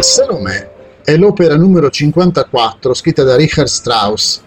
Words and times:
Salomè 0.00 0.70
è 1.04 1.16
l'opera 1.16 1.56
numero 1.56 1.90
54 1.90 2.94
scritta 2.94 3.22
da 3.22 3.36
Richard 3.36 3.68
Strauss 3.68 4.40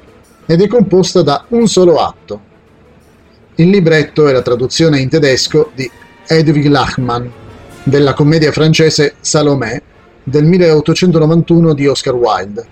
ed 0.45 0.61
è 0.61 0.67
composta 0.67 1.21
da 1.21 1.45
un 1.49 1.67
solo 1.67 1.97
atto. 1.97 2.41
Il 3.55 3.69
libretto 3.69 4.27
è 4.27 4.31
la 4.31 4.41
traduzione 4.41 4.99
in 4.99 5.09
tedesco 5.09 5.71
di 5.73 5.89
Edwig 6.27 6.65
Lachmann 6.67 7.27
della 7.83 8.13
commedia 8.13 8.51
francese 8.51 9.15
Salomè 9.19 9.81
del 10.23 10.45
1891 10.45 11.73
di 11.73 11.87
Oscar 11.87 12.15
Wilde. 12.15 12.65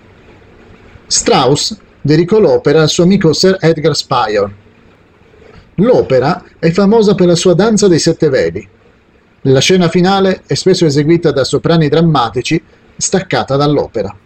Strauss 1.06 1.76
dedicò 2.00 2.38
l'opera 2.38 2.82
al 2.82 2.88
suo 2.88 3.04
amico 3.04 3.32
Sir 3.32 3.56
Edgar 3.60 3.94
Spire. 3.94 4.62
L'opera 5.76 6.44
è 6.58 6.70
famosa 6.70 7.14
per 7.14 7.26
la 7.26 7.34
sua 7.34 7.54
danza 7.54 7.88
dei 7.88 7.98
sette 7.98 8.28
veli. 8.28 8.68
La 9.46 9.60
scena 9.60 9.90
finale 9.90 10.40
è 10.46 10.54
spesso 10.54 10.86
eseguita 10.86 11.30
da 11.30 11.44
soprani 11.44 11.90
drammatici 11.90 12.62
staccata 12.96 13.56
dall'opera. 13.56 14.16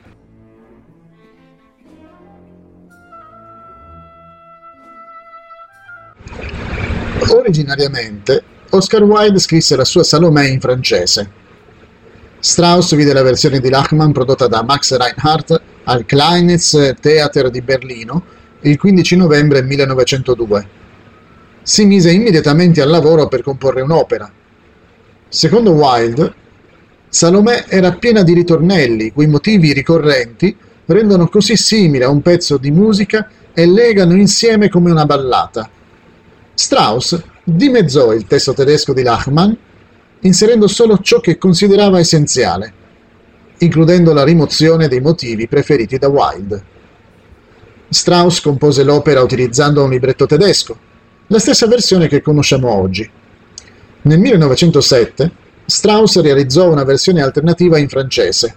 Originariamente, 7.31 8.45
Oscar 8.71 9.03
Wilde 9.03 9.41
scrisse 9.41 9.75
la 9.75 9.85
sua 9.85 10.05
Salomè 10.05 10.47
in 10.47 10.61
francese. 10.61 11.29
Strauss 12.39 12.95
vide 12.95 13.13
la 13.13 13.23
versione 13.23 13.59
di 13.59 13.71
Lachmann 13.71 14.13
prodotta 14.13 14.47
da 14.47 14.63
Max 14.63 14.97
Reinhardt 14.97 15.61
al 15.83 16.07
Kleinitz 16.07 16.95
Theater 17.01 17.51
di 17.51 17.61
Berlino 17.61 18.23
il 18.61 18.79
15 18.79 19.17
novembre 19.17 19.63
1902. 19.63 20.69
Si 21.61 21.85
mise 21.87 22.13
immediatamente 22.13 22.81
al 22.81 22.89
lavoro 22.89 23.27
per 23.27 23.43
comporre 23.43 23.81
un'opera. 23.81 24.33
Secondo 25.29 25.73
Wilde, 25.73 26.35
Salomè 27.11 27.67
era 27.69 27.93
piena 27.93 28.23
di 28.23 28.33
ritornelli, 28.33 29.13
cui 29.13 29.27
motivi 29.27 29.75
ricorrenti 29.75 30.57
rendono 30.87 31.29
così 31.29 31.55
simile 31.55 32.05
a 32.05 32.09
un 32.09 32.23
pezzo 32.23 32.57
di 32.57 32.71
musica 32.71 33.29
e 33.53 33.67
legano 33.67 34.15
insieme 34.15 34.71
come 34.71 34.91
una 34.91 35.05
ballata. 35.05 35.69
Strauss 36.55 37.23
dimezzò 37.45 38.13
il 38.15 38.27
testo 38.27 38.55
tedesco 38.55 38.95
di 38.95 39.03
Lachmann, 39.03 39.53
inserendo 40.21 40.67
solo 40.67 40.99
ciò 40.99 41.21
che 41.21 41.37
considerava 41.37 41.99
essenziale, 41.99 42.73
includendo 43.59 44.15
la 44.15 44.25
rimozione 44.25 44.89
dei 44.89 45.01
motivi 45.01 45.47
preferiti 45.47 45.99
da 45.99 46.09
Wilde. 46.09 46.65
Strauss 47.91 48.41
compose 48.41 48.83
l'opera 48.83 49.23
utilizzando 49.23 49.85
un 49.85 49.91
libretto 49.91 50.25
tedesco, 50.25 50.79
la 51.27 51.39
stessa 51.39 51.67
versione 51.67 52.09
che 52.09 52.23
conosciamo 52.23 52.71
oggi. 52.71 53.09
Nel 54.03 54.19
1907 54.19 55.31
Strauss 55.67 56.21
realizzò 56.21 56.71
una 56.71 56.85
versione 56.85 57.21
alternativa 57.21 57.79
in 57.79 57.89
francese, 57.89 58.55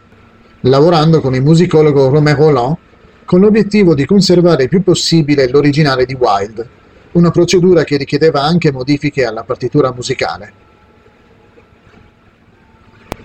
lavorando 0.61 1.19
con 1.19 1.35
il 1.35 1.41
musicologo 1.41 2.09
Romain 2.09 2.35
Roland 2.35 2.77
con 3.25 3.39
l'obiettivo 3.39 3.95
di 3.95 4.05
conservare 4.05 4.63
il 4.63 4.69
più 4.69 4.83
possibile 4.83 5.49
l'originale 5.49 6.05
di 6.05 6.13
Wilde 6.13 6.79
una 7.13 7.31
procedura 7.31 7.83
che 7.83 7.97
richiedeva 7.97 8.41
anche 8.41 8.71
modifiche 8.71 9.25
alla 9.25 9.43
partitura 9.43 9.91
musicale. 9.93 10.53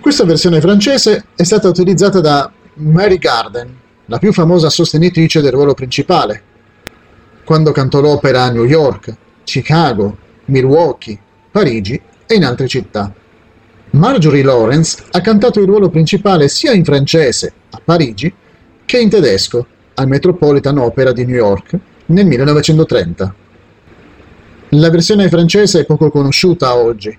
Questa 0.01 0.25
versione 0.25 0.61
francese 0.61 1.27
è 1.34 1.42
stata 1.42 1.69
utilizzata 1.69 2.20
da 2.20 2.51
Mary 2.75 3.19
Garden, 3.19 3.75
la 4.06 4.19
più 4.19 4.33
famosa 4.33 4.70
sostenitrice 4.70 5.41
del 5.41 5.53
ruolo 5.53 5.75
principale, 5.75 6.42
quando 7.45 7.73
cantò 7.73 8.01
l'opera 8.01 8.45
a 8.45 8.51
New 8.51 8.64
York, 8.64 9.14
Chicago, 9.45 10.17
Milwaukee, 10.47 11.19
Parigi 11.57 11.99
e 12.27 12.35
in 12.35 12.45
altre 12.45 12.69
città. 12.69 13.11
Marjorie 13.93 14.43
Lawrence 14.43 15.03
ha 15.11 15.23
cantato 15.23 15.59
il 15.59 15.67
ruolo 15.67 15.89
principale 15.89 16.48
sia 16.48 16.73
in 16.73 16.85
francese, 16.85 17.51
a 17.70 17.80
Parigi, 17.83 18.30
che 18.85 18.98
in 18.98 19.08
tedesco, 19.08 19.67
al 19.95 20.07
Metropolitan 20.07 20.77
Opera 20.77 21.13
di 21.13 21.25
New 21.25 21.35
York, 21.35 21.79
nel 22.07 22.27
1930. 22.27 23.35
La 24.69 24.91
versione 24.91 25.30
francese 25.30 25.80
è 25.80 25.86
poco 25.86 26.11
conosciuta 26.11 26.77
oggi, 26.77 27.17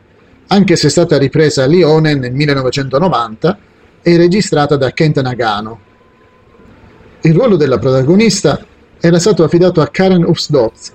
anche 0.49 0.75
se 0.75 0.85
è 0.85 0.89
stata 0.91 1.17
ripresa 1.17 1.63
a 1.63 1.65
Lione 1.65 2.13
nel 2.13 2.31
1990 2.31 3.57
e 4.03 4.17
registrata 4.17 4.75
da 4.75 4.91
Kent 4.91 5.19
Nagano. 5.19 5.79
Il 7.21 7.33
ruolo 7.33 7.55
della 7.55 7.79
protagonista 7.79 8.63
era 8.99 9.17
stato 9.17 9.43
affidato 9.43 9.81
a 9.81 9.87
Karen 9.87 10.23
Upsdotz, 10.23 10.93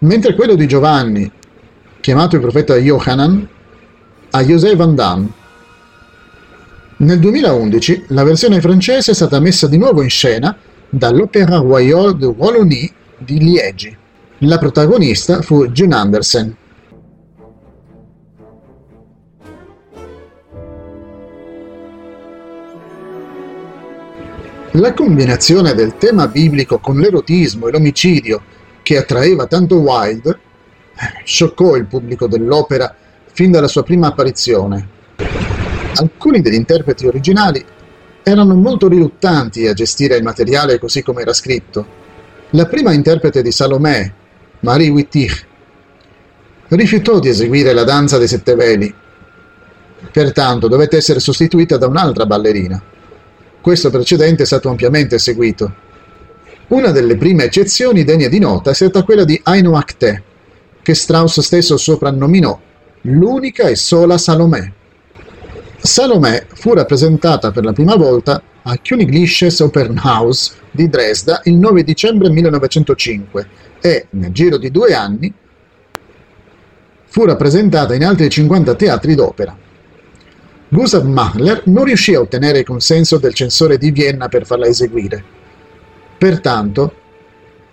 mentre 0.00 0.34
quello 0.34 0.54
di 0.54 0.66
Giovanni, 0.66 1.32
chiamato 2.04 2.34
il 2.34 2.42
profeta 2.42 2.76
Yohanan, 2.76 3.48
a 4.32 4.42
José 4.42 4.76
Van 4.76 4.94
Damme. 4.94 5.32
Nel 6.98 7.18
2011 7.18 8.04
la 8.08 8.24
versione 8.24 8.60
francese 8.60 9.12
è 9.12 9.14
stata 9.14 9.40
messa 9.40 9.66
di 9.68 9.78
nuovo 9.78 10.02
in 10.02 10.10
scena 10.10 10.54
dall'Opéra 10.90 11.56
Royal 11.56 12.14
de 12.14 12.26
Wallonie 12.26 12.92
di 13.16 13.38
Liegi. 13.38 13.96
La 14.40 14.58
protagonista 14.58 15.40
fu 15.40 15.68
June 15.68 15.94
Anderson. 15.94 16.56
La 24.72 24.92
combinazione 24.92 25.72
del 25.72 25.96
tema 25.96 26.28
biblico 26.28 26.78
con 26.80 26.98
l'erotismo 26.98 27.68
e 27.68 27.70
l'omicidio 27.70 28.42
che 28.82 28.98
attraeva 28.98 29.46
tanto 29.46 29.76
Wilde 29.76 30.52
scioccò 31.24 31.76
il 31.76 31.86
pubblico 31.86 32.26
dell'opera 32.26 32.94
fin 33.32 33.50
dalla 33.50 33.68
sua 33.68 33.82
prima 33.82 34.08
apparizione. 34.08 34.88
Alcuni 35.96 36.40
degli 36.40 36.54
interpreti 36.54 37.06
originali 37.06 37.64
erano 38.22 38.54
molto 38.54 38.88
riluttanti 38.88 39.66
a 39.66 39.74
gestire 39.74 40.16
il 40.16 40.22
materiale 40.22 40.78
così 40.78 41.02
come 41.02 41.22
era 41.22 41.32
scritto. 41.32 42.02
La 42.50 42.66
prima 42.66 42.92
interprete 42.92 43.42
di 43.42 43.50
Salomè, 43.50 44.12
Marie 44.60 44.88
Wittig, 44.88 45.32
rifiutò 46.68 47.18
di 47.18 47.28
eseguire 47.28 47.72
la 47.72 47.84
danza 47.84 48.18
dei 48.18 48.28
sette 48.28 48.54
veli. 48.54 48.92
Pertanto 50.10 50.68
dovette 50.68 50.96
essere 50.96 51.20
sostituita 51.20 51.76
da 51.76 51.86
un'altra 51.86 52.26
ballerina. 52.26 52.80
Questo 53.60 53.90
precedente 53.90 54.42
è 54.42 54.46
stato 54.46 54.68
ampiamente 54.68 55.18
seguito. 55.18 55.82
Una 56.68 56.90
delle 56.90 57.16
prime 57.16 57.44
eccezioni 57.44 58.04
degne 58.04 58.28
di 58.28 58.38
nota 58.38 58.70
è 58.70 58.74
stata 58.74 59.02
quella 59.02 59.24
di 59.24 59.38
Aino 59.42 59.76
Acte, 59.76 60.22
che 60.84 60.94
Strauss 60.94 61.40
stesso 61.40 61.78
soprannominò 61.78 62.60
l'unica 63.02 63.68
e 63.68 63.74
sola 63.74 64.18
Salomè. 64.18 64.70
Salomè 65.78 66.46
fu 66.52 66.74
rappresentata 66.74 67.50
per 67.50 67.64
la 67.64 67.72
prima 67.72 67.96
volta 67.96 68.40
a 68.62 68.78
Königliches 68.80 69.60
Opernhaus 69.60 70.54
di 70.70 70.88
Dresda 70.88 71.40
il 71.44 71.54
9 71.54 71.84
dicembre 71.84 72.28
1905 72.28 73.48
e, 73.80 74.06
nel 74.10 74.32
giro 74.32 74.58
di 74.58 74.70
due 74.70 74.94
anni, 74.94 75.32
fu 77.06 77.24
rappresentata 77.24 77.94
in 77.94 78.04
altri 78.04 78.28
50 78.28 78.74
teatri 78.74 79.14
d'opera. 79.14 79.56
Gustav 80.68 81.04
Mahler 81.04 81.62
non 81.66 81.84
riuscì 81.84 82.14
a 82.14 82.20
ottenere 82.20 82.58
il 82.58 82.64
consenso 82.64 83.16
del 83.16 83.32
censore 83.32 83.78
di 83.78 83.90
Vienna 83.90 84.28
per 84.28 84.44
farla 84.44 84.66
eseguire. 84.66 85.22
Pertanto, 86.18 86.94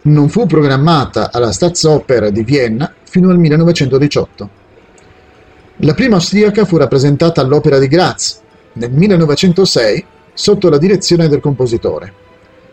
non 0.04 0.30
fu 0.30 0.46
programmata 0.46 1.32
alla 1.32 1.52
Staatsoper 1.52 2.32
di 2.32 2.44
Vienna 2.44 2.94
fino 3.12 3.30
al 3.30 3.38
1918. 3.38 4.50
La 5.80 5.94
prima 5.94 6.16
austriaca 6.16 6.64
fu 6.64 6.78
rappresentata 6.78 7.42
all'Opera 7.42 7.78
di 7.78 7.90
Graz 7.90 8.40
nel 8.74 8.90
1906 8.90 10.06
sotto 10.34 10.70
la 10.70 10.78
direzione 10.78 11.28
del 11.28 11.42
compositore. 11.42 12.14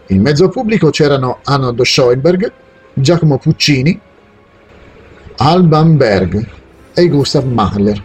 In 0.08 0.22
mezzo 0.22 0.48
pubblico 0.48 0.90
c'erano 0.90 1.40
Arnold 1.42 1.82
Schoenberg, 1.82 2.52
Giacomo 2.94 3.38
Puccini, 3.38 3.98
Alban 5.38 5.96
Berg 5.96 6.48
e 6.94 7.08
Gustav 7.08 7.44
Mahler. 7.44 8.04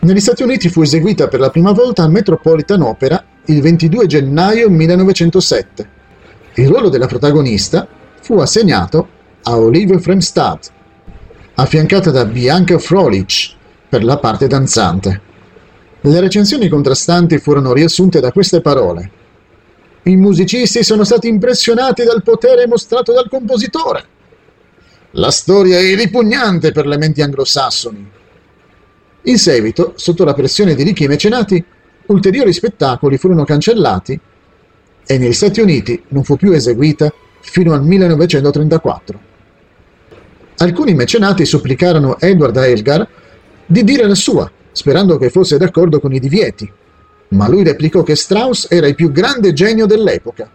Negli 0.00 0.20
Stati 0.20 0.42
Uniti 0.42 0.68
fu 0.68 0.82
eseguita 0.82 1.28
per 1.28 1.40
la 1.40 1.48
prima 1.48 1.72
volta 1.72 2.02
al 2.02 2.10
Metropolitan 2.10 2.82
Opera 2.82 3.24
il 3.46 3.62
22 3.62 4.06
gennaio 4.06 4.68
1907. 4.68 5.88
Il 6.56 6.68
ruolo 6.68 6.90
della 6.90 7.06
protagonista 7.06 7.88
fu 8.20 8.38
assegnato 8.38 9.18
a 9.42 9.56
Olivia 9.58 9.98
Fremstad, 9.98 10.60
affiancata 11.54 12.10
da 12.10 12.24
Bianca 12.24 12.78
Frolich 12.78 13.54
per 13.88 14.04
la 14.04 14.18
parte 14.18 14.46
danzante. 14.46 15.20
Le 16.02 16.20
recensioni 16.20 16.68
contrastanti 16.68 17.38
furono 17.38 17.72
riassunte 17.72 18.20
da 18.20 18.32
queste 18.32 18.60
parole. 18.60 19.10
I 20.04 20.16
musicisti 20.16 20.82
sono 20.82 21.04
stati 21.04 21.28
impressionati 21.28 22.04
dal 22.04 22.22
potere 22.22 22.66
mostrato 22.66 23.12
dal 23.12 23.28
compositore. 23.28 24.04
La 25.12 25.30
storia 25.30 25.78
è 25.78 25.94
ripugnante 25.94 26.72
per 26.72 26.86
le 26.86 26.96
menti 26.96 27.20
anglosassoni. 27.20 28.10
In 29.22 29.38
seguito, 29.38 29.92
sotto 29.96 30.24
la 30.24 30.34
pressione 30.34 30.74
di 30.74 30.82
ricchi 30.82 31.06
mecenati, 31.06 31.62
ulteriori 32.06 32.52
spettacoli 32.52 33.18
furono 33.18 33.44
cancellati 33.44 34.18
e 35.06 35.18
negli 35.18 35.32
Stati 35.32 35.60
Uniti 35.60 36.02
non 36.08 36.24
fu 36.24 36.36
più 36.36 36.52
eseguita 36.52 37.12
fino 37.40 37.74
al 37.74 37.84
1934. 37.84 39.29
Alcuni 40.62 40.92
mecenati 40.92 41.46
supplicarono 41.46 42.18
Edward 42.20 42.56
Elgar 42.56 43.08
di 43.64 43.82
dire 43.82 44.06
la 44.06 44.14
sua, 44.14 44.50
sperando 44.72 45.16
che 45.16 45.30
fosse 45.30 45.56
d'accordo 45.56 46.00
con 46.00 46.12
i 46.12 46.20
divieti. 46.20 46.70
ma 47.30 47.48
lui 47.48 47.62
replicò 47.62 48.02
che 48.02 48.16
Strauss 48.16 48.66
era 48.68 48.88
il 48.88 48.96
più 48.96 49.12
grande 49.12 49.52
genio 49.52 49.86
dell'epoca. 49.86 50.50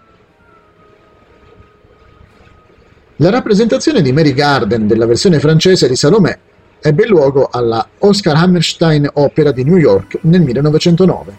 La 3.18 3.30
rappresentazione 3.30 4.02
di 4.02 4.12
Mary 4.12 4.34
Garden 4.34 4.86
della 4.86 5.06
versione 5.06 5.40
francese 5.40 5.88
di 5.88 5.96
Salomè 5.96 6.38
ebbe 6.82 7.08
luogo 7.08 7.48
alla 7.50 7.88
Oscar 8.00 8.36
Hammerstein 8.36 9.10
Opera 9.14 9.52
di 9.52 9.64
New 9.64 9.78
York 9.78 10.20
nel 10.24 10.42
1909. 10.42 11.34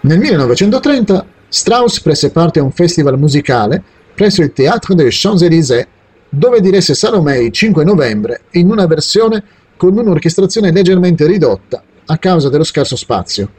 Nel 0.00 0.18
1930 0.18 1.26
Strauss 1.48 2.00
prese 2.00 2.30
parte 2.30 2.60
a 2.60 2.62
un 2.62 2.72
festival 2.72 3.18
musicale 3.18 3.82
presso 4.14 4.40
il 4.40 4.52
Théâtre 4.54 4.94
des 4.94 5.14
Champs-Élysées 5.14 5.86
dove 6.30 6.60
diresse 6.60 6.94
Salomè 6.94 7.36
il 7.36 7.50
5 7.50 7.84
novembre 7.84 8.42
in 8.52 8.70
una 8.70 8.86
versione 8.86 9.42
con 9.76 9.98
un'orchestrazione 9.98 10.70
leggermente 10.70 11.26
ridotta 11.26 11.82
a 12.06 12.18
causa 12.18 12.48
dello 12.48 12.64
scarso 12.64 12.96
spazio. 12.96 13.50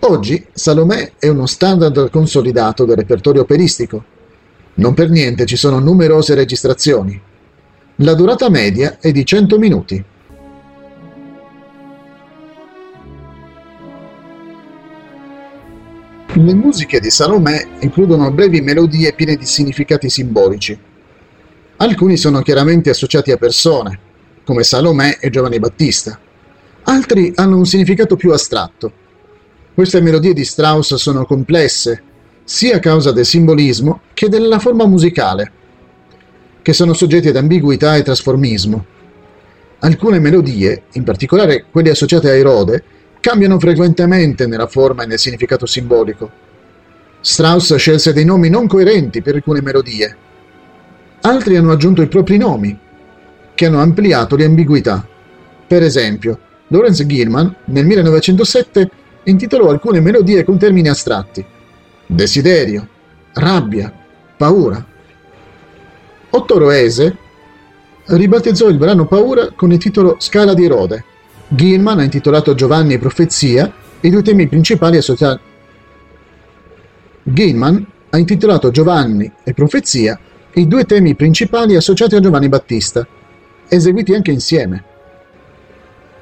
Oggi 0.00 0.44
Salomè 0.52 1.12
è 1.18 1.28
uno 1.28 1.46
standard 1.46 2.10
consolidato 2.10 2.84
del 2.84 2.96
repertorio 2.96 3.42
operistico. 3.42 4.04
Non 4.74 4.94
per 4.94 5.10
niente 5.10 5.46
ci 5.46 5.56
sono 5.56 5.78
numerose 5.78 6.34
registrazioni. 6.34 7.20
La 7.96 8.14
durata 8.14 8.48
media 8.48 8.98
è 8.98 9.12
di 9.12 9.24
100 9.24 9.58
minuti. 9.58 10.04
Le 16.34 16.54
musiche 16.54 16.98
di 16.98 17.10
Salomè 17.10 17.68
includono 17.80 18.32
brevi 18.32 18.60
melodie 18.62 19.12
piene 19.12 19.36
di 19.36 19.44
significati 19.44 20.08
simbolici. 20.08 20.90
Alcuni 21.82 22.16
sono 22.16 22.42
chiaramente 22.42 22.90
associati 22.90 23.32
a 23.32 23.36
persone, 23.36 23.98
come 24.44 24.62
Salomè 24.62 25.18
e 25.20 25.30
Giovanni 25.30 25.58
Battista. 25.58 26.16
Altri 26.84 27.32
hanno 27.34 27.56
un 27.56 27.66
significato 27.66 28.14
più 28.14 28.30
astratto. 28.30 28.92
Queste 29.74 30.00
melodie 30.00 30.32
di 30.32 30.44
Strauss 30.44 30.94
sono 30.94 31.26
complesse, 31.26 32.00
sia 32.44 32.76
a 32.76 32.78
causa 32.78 33.10
del 33.10 33.26
simbolismo 33.26 34.02
che 34.14 34.28
della 34.28 34.60
forma 34.60 34.86
musicale, 34.86 35.50
che 36.62 36.72
sono 36.72 36.92
soggetti 36.92 37.26
ad 37.26 37.36
ambiguità 37.36 37.96
e 37.96 38.04
trasformismo. 38.04 38.86
Alcune 39.80 40.20
melodie, 40.20 40.84
in 40.92 41.02
particolare 41.02 41.64
quelle 41.68 41.90
associate 41.90 42.30
a 42.30 42.36
Erode, 42.36 42.84
cambiano 43.18 43.58
frequentemente 43.58 44.46
nella 44.46 44.68
forma 44.68 45.02
e 45.02 45.06
nel 45.06 45.18
significato 45.18 45.66
simbolico. 45.66 46.30
Strauss 47.20 47.74
scelse 47.74 48.12
dei 48.12 48.24
nomi 48.24 48.48
non 48.50 48.68
coerenti 48.68 49.20
per 49.20 49.34
alcune 49.34 49.60
melodie. 49.60 50.16
Altri 51.24 51.56
hanno 51.56 51.70
aggiunto 51.70 52.02
i 52.02 52.08
propri 52.08 52.36
nomi, 52.36 52.76
che 53.54 53.66
hanno 53.66 53.80
ampliato 53.80 54.34
le 54.34 54.44
ambiguità. 54.44 55.06
Per 55.66 55.82
esempio, 55.82 56.38
Lawrence 56.66 57.06
Gilman 57.06 57.54
nel 57.66 57.86
1907 57.86 58.90
intitolò 59.24 59.70
alcune 59.70 60.00
melodie 60.00 60.42
con 60.42 60.58
termini 60.58 60.88
astratti. 60.88 61.44
Desiderio, 62.06 62.88
rabbia, 63.34 63.92
paura. 64.36 64.84
Otto 66.30 66.58
Roese 66.58 67.16
ribattezzò 68.06 68.68
il 68.68 68.78
brano 68.78 69.06
Paura 69.06 69.50
con 69.54 69.70
il 69.70 69.78
titolo 69.78 70.16
Scala 70.18 70.54
di 70.54 70.66
Rode. 70.66 71.04
Gilman 71.46 72.00
ha 72.00 72.02
intitolato 72.02 72.54
Giovanni 72.54 72.94
e 72.94 72.98
Profezia 72.98 73.72
i 74.00 74.10
due 74.10 74.22
temi 74.22 74.48
principali 74.48 74.96
associati. 74.96 75.40
Gilman 77.22 77.86
ha 78.10 78.18
intitolato 78.18 78.72
Giovanni 78.72 79.30
e 79.44 79.54
Profezia 79.54 80.18
i 80.54 80.68
due 80.68 80.84
temi 80.84 81.14
principali 81.14 81.76
associati 81.76 82.14
a 82.14 82.20
Giovanni 82.20 82.48
Battista, 82.48 83.06
eseguiti 83.68 84.14
anche 84.14 84.32
insieme. 84.32 84.84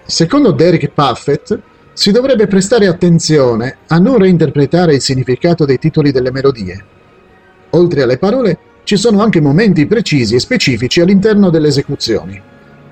Secondo 0.06 0.52
Derek 0.52 0.88
Puffett, 0.88 1.58
si 1.92 2.12
dovrebbe 2.12 2.46
prestare 2.46 2.86
attenzione 2.86 3.78
a 3.88 3.98
non 3.98 4.18
reinterpretare 4.18 4.94
il 4.94 5.00
significato 5.00 5.64
dei 5.64 5.78
titoli 5.78 6.12
delle 6.12 6.30
melodie. 6.30 6.84
Oltre 7.70 8.02
alle 8.02 8.18
parole, 8.18 8.58
ci 8.84 8.96
sono 8.96 9.20
anche 9.20 9.40
momenti 9.40 9.86
precisi 9.86 10.36
e 10.36 10.40
specifici 10.40 11.00
all'interno 11.00 11.50
delle 11.50 11.68
esecuzioni. 11.68 12.40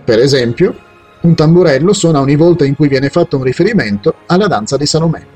Per 0.04 0.18
esempio, 0.18 0.76
un 1.20 1.34
tamburello 1.34 1.92
suona 1.92 2.20
ogni 2.20 2.36
volta 2.36 2.64
in 2.64 2.74
cui 2.74 2.88
viene 2.88 3.10
fatto 3.10 3.36
un 3.36 3.44
riferimento 3.44 4.14
alla 4.26 4.46
danza 4.46 4.76
di 4.76 4.86
Salomè. 4.86 5.26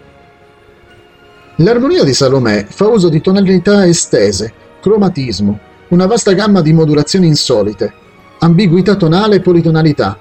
L'armonia 1.57 2.03
di 2.03 2.13
Salomè 2.13 2.67
fa 2.69 2.89
uso 2.89 3.09
di 3.09 3.21
tonalità 3.21 3.87
estese, 3.87 4.53
cromatismo, 4.81 5.71
una 5.93 6.07
vasta 6.07 6.33
gamma 6.33 6.63
di 6.63 6.73
modulazioni 6.73 7.27
insolite, 7.27 7.93
ambiguità 8.39 8.97
tonale 8.97 9.37
e 9.37 9.41
politonalità. 9.41 10.19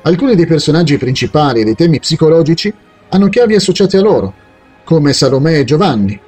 Alcuni 0.00 0.34
dei 0.34 0.46
personaggi 0.46 0.96
principali 0.96 1.60
e 1.60 1.64
dei 1.64 1.74
temi 1.74 2.00
psicologici 2.00 2.72
hanno 3.10 3.28
chiavi 3.28 3.54
associate 3.54 3.98
a 3.98 4.00
loro, 4.00 4.32
come 4.82 5.12
Salomè 5.12 5.58
e 5.58 5.64
Giovanni, 5.64 6.18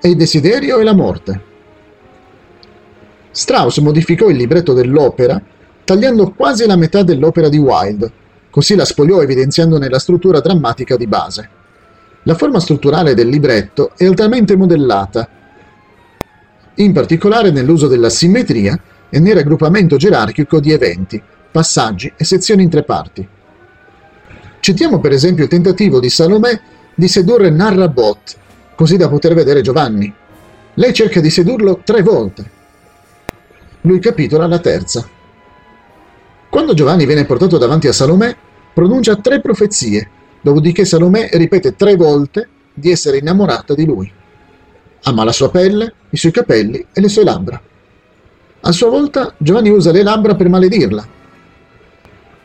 e 0.00 0.08
il 0.08 0.16
desiderio 0.16 0.78
e 0.78 0.82
la 0.82 0.94
morte. 0.94 1.40
Strauss 3.30 3.78
modificò 3.78 4.28
il 4.28 4.36
libretto 4.36 4.72
dell'opera 4.72 5.40
tagliando 5.84 6.32
quasi 6.32 6.66
la 6.66 6.76
metà 6.76 7.04
dell'opera 7.04 7.48
di 7.48 7.58
Wilde, 7.58 8.10
così 8.50 8.74
la 8.74 8.84
spogliò 8.84 9.22
evidenziandone 9.22 9.88
la 9.88 10.00
struttura 10.00 10.40
drammatica 10.40 10.96
di 10.96 11.06
base. 11.06 11.48
La 12.24 12.34
forma 12.34 12.58
strutturale 12.58 13.14
del 13.14 13.28
libretto 13.28 13.92
è 13.96 14.04
altamente 14.06 14.56
modellata, 14.56 15.28
in 16.76 16.92
particolare 16.92 17.50
nell'uso 17.50 17.86
della 17.86 18.10
simmetria 18.10 18.78
e 19.08 19.20
nel 19.20 19.34
raggruppamento 19.34 19.96
gerarchico 19.96 20.60
di 20.60 20.72
eventi, 20.72 21.22
passaggi 21.50 22.12
e 22.16 22.24
sezioni 22.24 22.62
in 22.62 22.70
tre 22.70 22.82
parti. 22.82 23.28
Citiamo 24.60 24.98
per 24.98 25.12
esempio 25.12 25.44
il 25.44 25.50
tentativo 25.50 26.00
di 26.00 26.08
Salomè 26.08 26.60
di 26.94 27.06
sedurre 27.06 27.50
Narrabot, 27.50 28.36
così 28.74 28.96
da 28.96 29.08
poter 29.08 29.34
vedere 29.34 29.60
Giovanni. 29.60 30.12
Lei 30.74 30.92
cerca 30.92 31.20
di 31.20 31.30
sedurlo 31.30 31.80
tre 31.84 32.02
volte. 32.02 32.50
Lui 33.82 33.98
capitola 34.00 34.46
la 34.46 34.58
terza. 34.58 35.06
Quando 36.48 36.74
Giovanni 36.74 37.04
viene 37.04 37.24
portato 37.24 37.58
davanti 37.58 37.88
a 37.88 37.92
Salomè, 37.92 38.34
pronuncia 38.72 39.16
tre 39.16 39.40
profezie, 39.40 40.08
dopodiché 40.40 40.84
Salomè 40.84 41.28
ripete 41.32 41.76
tre 41.76 41.94
volte 41.94 42.48
di 42.72 42.90
essere 42.90 43.18
innamorata 43.18 43.74
di 43.74 43.84
lui. 43.84 44.10
Ama 45.06 45.24
la 45.24 45.32
sua 45.32 45.50
pelle, 45.50 45.92
i 46.10 46.16
suoi 46.16 46.32
capelli 46.32 46.86
e 46.92 47.00
le 47.00 47.08
sue 47.08 47.24
labbra. 47.24 47.60
A 48.60 48.72
sua 48.72 48.88
volta 48.88 49.34
Giovanni 49.36 49.68
usa 49.68 49.92
le 49.92 50.02
labbra 50.02 50.34
per 50.34 50.48
maledirla. 50.48 51.06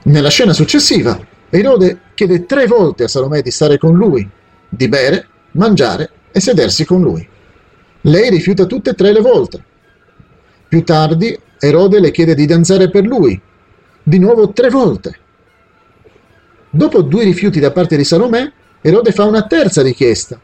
Nella 0.03 0.29
scena 0.29 0.53
successiva, 0.53 1.17
Erode 1.49 1.99
chiede 2.13 2.45
tre 2.45 2.67
volte 2.67 3.05
a 3.05 3.07
Salomè 3.07 3.41
di 3.41 3.51
stare 3.51 3.77
con 3.77 3.95
lui, 3.95 4.27
di 4.67 4.87
bere, 4.89 5.27
mangiare 5.51 6.09
e 6.31 6.39
sedersi 6.41 6.83
con 6.85 7.01
lui. 7.01 7.27
Lei 8.01 8.29
rifiuta 8.29 8.65
tutte 8.65 8.91
e 8.91 8.93
tre 8.93 9.13
le 9.13 9.21
volte. 9.21 9.63
Più 10.67 10.83
tardi, 10.83 11.37
Erode 11.57 11.99
le 11.99 12.11
chiede 12.11 12.35
di 12.35 12.45
danzare 12.45 12.89
per 12.89 13.05
lui, 13.05 13.39
di 14.03 14.19
nuovo 14.19 14.51
tre 14.51 14.69
volte. 14.69 15.17
Dopo 16.69 17.01
due 17.01 17.23
rifiuti 17.23 17.59
da 17.59 17.71
parte 17.71 17.95
di 17.95 18.03
Salomè, 18.03 18.51
Erode 18.81 19.11
fa 19.11 19.23
una 19.23 19.43
terza 19.43 19.81
richiesta, 19.81 20.39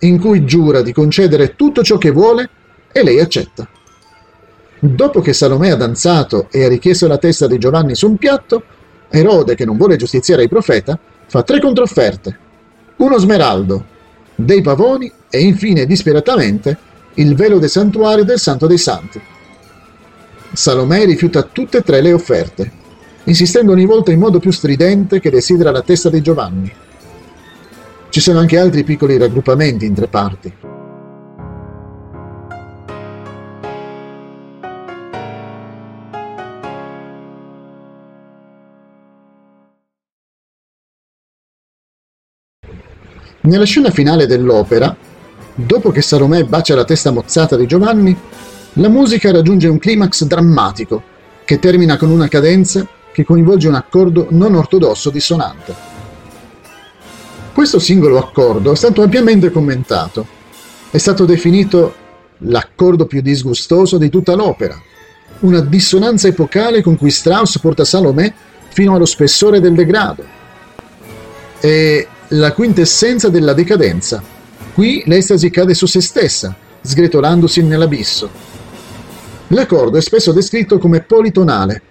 in 0.00 0.18
cui 0.18 0.44
giura 0.44 0.82
di 0.82 0.92
concedere 0.92 1.54
tutto 1.56 1.82
ciò 1.82 1.98
che 1.98 2.10
vuole 2.10 2.48
e 2.92 3.02
lei 3.02 3.20
accetta. 3.20 3.68
Dopo 4.80 5.20
che 5.20 5.32
Salomè 5.32 5.70
ha 5.70 5.76
danzato 5.76 6.48
e 6.50 6.64
ha 6.64 6.68
richiesto 6.68 7.06
la 7.08 7.18
testa 7.18 7.46
di 7.46 7.58
Giovanni 7.58 7.94
su 7.94 8.08
un 8.08 8.16
piatto, 8.16 8.62
Erode, 9.08 9.54
che 9.54 9.64
non 9.64 9.76
vuole 9.76 9.96
giustiziare 9.96 10.42
il 10.44 10.48
profeta, 10.48 10.98
fa 11.26 11.42
tre 11.42 11.60
controfferte. 11.60 12.38
Uno 12.96 13.18
smeraldo, 13.18 13.84
dei 14.34 14.60
pavoni 14.60 15.10
e 15.28 15.40
infine 15.40 15.86
disperatamente 15.86 16.76
il 17.14 17.34
velo 17.34 17.58
del 17.58 17.70
santuario 17.70 18.24
del 18.24 18.38
Santo 18.38 18.66
dei 18.66 18.78
Santi. 18.78 19.20
Salomè 20.52 21.04
rifiuta 21.04 21.42
tutte 21.42 21.78
e 21.78 21.82
tre 21.82 22.00
le 22.00 22.12
offerte 22.12 22.78
insistendo 23.28 23.72
ogni 23.72 23.84
volta 23.84 24.10
in 24.10 24.18
modo 24.18 24.38
più 24.38 24.50
stridente 24.50 25.20
che 25.20 25.30
desidera 25.30 25.70
la 25.70 25.82
testa 25.82 26.08
di 26.08 26.22
Giovanni. 26.22 26.72
Ci 28.18 28.24
sono 28.24 28.40
anche 28.40 28.58
altri 28.58 28.82
piccoli 28.82 29.16
raggruppamenti 29.16 29.86
in 29.86 29.94
tre 29.94 30.08
parti. 30.08 30.52
Nella 43.42 43.64
scena 43.64 43.90
finale 43.90 44.26
dell'opera, 44.26 44.96
dopo 45.54 45.92
che 45.92 46.02
Salomè 46.02 46.42
bacia 46.42 46.74
la 46.74 46.84
testa 46.84 47.12
mozzata 47.12 47.54
di 47.54 47.66
Giovanni, 47.68 48.18
la 48.72 48.88
musica 48.88 49.30
raggiunge 49.30 49.68
un 49.68 49.78
climax 49.78 50.24
drammatico 50.24 51.00
che 51.44 51.60
termina 51.60 51.96
con 51.96 52.10
una 52.10 52.26
cadenza 52.26 52.84
che 53.12 53.22
coinvolge 53.22 53.68
un 53.68 53.76
accordo 53.76 54.26
non 54.30 54.56
ortodosso 54.56 55.10
dissonante. 55.10 55.97
Questo 57.58 57.80
singolo 57.80 58.18
accordo 58.18 58.70
è 58.70 58.76
stato 58.76 59.02
ampiamente 59.02 59.50
commentato. 59.50 60.24
È 60.92 60.96
stato 60.96 61.24
definito 61.24 61.92
l'accordo 62.42 63.04
più 63.06 63.20
disgustoso 63.20 63.98
di 63.98 64.08
tutta 64.10 64.36
l'opera, 64.36 64.80
una 65.40 65.58
dissonanza 65.58 66.28
epocale 66.28 66.82
con 66.82 66.96
cui 66.96 67.10
Strauss 67.10 67.58
porta 67.58 67.84
Salomè 67.84 68.32
fino 68.68 68.94
allo 68.94 69.06
spessore 69.06 69.58
del 69.58 69.74
degrado. 69.74 70.24
E 71.58 72.06
la 72.28 72.52
quintessenza 72.52 73.28
della 73.28 73.54
decadenza. 73.54 74.22
Qui 74.72 75.02
l'estasi 75.06 75.50
cade 75.50 75.74
su 75.74 75.86
se 75.86 76.00
stessa, 76.00 76.54
sgretolandosi 76.80 77.60
nell'abisso. 77.64 78.30
L'accordo 79.48 79.98
è 79.98 80.00
spesso 80.00 80.30
descritto 80.30 80.78
come 80.78 81.00
politonale, 81.00 81.82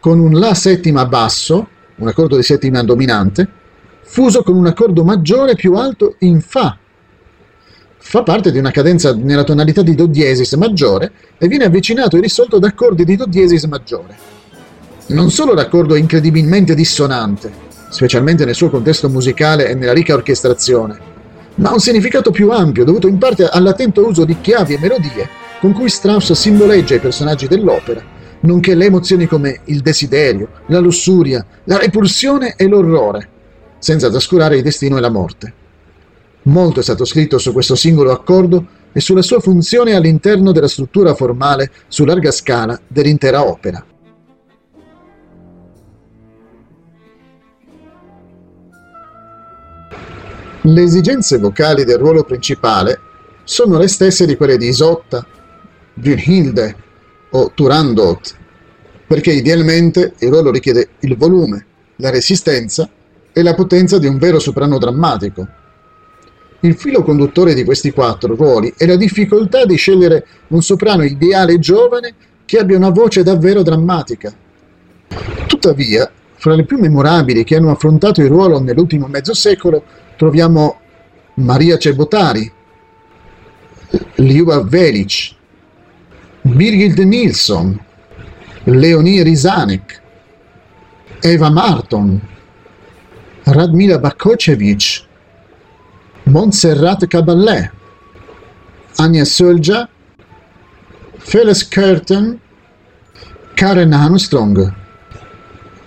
con 0.00 0.18
un 0.18 0.32
La 0.32 0.54
settima 0.54 1.06
basso, 1.06 1.68
un 1.94 2.08
accordo 2.08 2.34
di 2.34 2.42
settima 2.42 2.82
dominante, 2.82 3.58
fuso 4.10 4.42
con 4.42 4.56
un 4.56 4.66
accordo 4.66 5.04
maggiore 5.04 5.54
più 5.54 5.74
alto 5.74 6.16
in 6.18 6.40
Fa. 6.40 6.76
Fa 7.96 8.22
parte 8.24 8.50
di 8.50 8.58
una 8.58 8.72
cadenza 8.72 9.14
nella 9.14 9.44
tonalità 9.44 9.82
di 9.82 9.94
Do 9.94 10.06
diesis 10.06 10.52
maggiore 10.54 11.12
e 11.38 11.46
viene 11.46 11.66
avvicinato 11.66 12.16
e 12.16 12.20
risolto 12.20 12.58
da 12.58 12.66
accordi 12.66 13.04
di 13.04 13.14
Do 13.14 13.26
diesis 13.26 13.62
maggiore. 13.64 14.16
Non 15.10 15.30
solo 15.30 15.54
l'accordo 15.54 15.94
è 15.94 16.00
incredibilmente 16.00 16.74
dissonante, 16.74 17.52
specialmente 17.88 18.44
nel 18.44 18.56
suo 18.56 18.68
contesto 18.68 19.08
musicale 19.08 19.68
e 19.68 19.74
nella 19.74 19.92
ricca 19.92 20.14
orchestrazione, 20.14 20.98
ma 21.54 21.68
ha 21.68 21.74
un 21.74 21.78
significato 21.78 22.32
più 22.32 22.50
ampio 22.50 22.82
dovuto 22.82 23.06
in 23.06 23.16
parte 23.16 23.46
all'attento 23.46 24.04
uso 24.04 24.24
di 24.24 24.40
chiavi 24.40 24.74
e 24.74 24.78
melodie 24.80 25.28
con 25.60 25.72
cui 25.72 25.88
Strauss 25.88 26.32
simboleggia 26.32 26.96
i 26.96 27.00
personaggi 27.00 27.46
dell'opera, 27.46 28.02
nonché 28.40 28.74
le 28.74 28.86
emozioni 28.86 29.26
come 29.26 29.60
il 29.66 29.82
desiderio, 29.82 30.48
la 30.66 30.80
lussuria, 30.80 31.46
la 31.64 31.78
repulsione 31.78 32.54
e 32.56 32.66
l'orrore, 32.66 33.38
senza 33.80 34.08
trascurare 34.08 34.58
il 34.58 34.62
destino 34.62 34.98
e 34.98 35.00
la 35.00 35.10
morte. 35.10 35.52
Molto 36.42 36.80
è 36.80 36.82
stato 36.82 37.04
scritto 37.04 37.38
su 37.38 37.52
questo 37.52 37.74
singolo 37.74 38.12
accordo 38.12 38.64
e 38.92 39.00
sulla 39.00 39.22
sua 39.22 39.40
funzione 39.40 39.94
all'interno 39.94 40.52
della 40.52 40.68
struttura 40.68 41.14
formale 41.14 41.70
su 41.88 42.04
larga 42.04 42.30
scala 42.30 42.80
dell'intera 42.86 43.44
opera. 43.44 43.84
Le 50.62 50.82
esigenze 50.82 51.38
vocali 51.38 51.84
del 51.84 51.98
ruolo 51.98 52.22
principale 52.22 53.00
sono 53.44 53.78
le 53.78 53.88
stesse 53.88 54.26
di 54.26 54.36
quelle 54.36 54.58
di 54.58 54.68
Isotta, 54.68 55.26
Brunhilde 55.94 56.76
o 57.30 57.50
Turandot, 57.54 58.36
perché 59.06 59.32
idealmente 59.32 60.14
il 60.18 60.28
ruolo 60.28 60.50
richiede 60.50 60.90
il 61.00 61.16
volume, 61.16 61.64
la 61.96 62.10
resistenza 62.10 62.88
e 63.32 63.42
la 63.42 63.54
potenza 63.54 63.98
di 63.98 64.06
un 64.06 64.18
vero 64.18 64.38
soprano 64.38 64.78
drammatico. 64.78 65.46
Il 66.60 66.74
filo 66.74 67.02
conduttore 67.02 67.54
di 67.54 67.64
questi 67.64 67.90
quattro 67.90 68.34
ruoli 68.34 68.74
è 68.76 68.84
la 68.86 68.96
difficoltà 68.96 69.64
di 69.64 69.76
scegliere 69.76 70.26
un 70.48 70.60
soprano 70.60 71.04
ideale 71.04 71.58
giovane 71.58 72.14
che 72.44 72.58
abbia 72.58 72.76
una 72.76 72.90
voce 72.90 73.22
davvero 73.22 73.62
drammatica. 73.62 74.32
Tuttavia, 75.46 76.10
fra 76.34 76.54
le 76.54 76.64
più 76.64 76.78
memorabili 76.78 77.44
che 77.44 77.56
hanno 77.56 77.70
affrontato 77.70 78.20
il 78.20 78.28
ruolo 78.28 78.60
nell'ultimo 78.60 79.06
mezzo 79.06 79.34
secolo 79.34 79.84
troviamo 80.16 80.80
Maria 81.34 81.78
Cebotari, 81.78 82.50
Liuba 84.16 84.62
Velic, 84.62 85.34
Birgit 86.42 86.98
Nilsson, 87.00 87.78
Leonie 88.64 89.22
Rizanek, 89.22 90.00
Eva 91.20 91.50
Marton, 91.50 92.20
Radmila 93.50 93.98
Bakocevic, 93.98 95.04
Montserrat 96.26 97.00
Caballé, 97.08 97.70
Anja 98.98 99.24
Sölja, 99.24 99.88
Phyllis 101.18 101.68
Curtin, 101.68 102.40
Karen 103.56 103.92
Armstrong, 103.92 104.72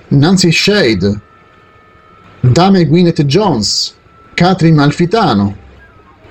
Nancy 0.10 0.52
Shade, 0.52 1.22
Dame 2.42 2.86
Gwyneth 2.86 3.26
Jones, 3.26 3.96
Catherine 4.36 4.76
Malfitano, 4.76 5.56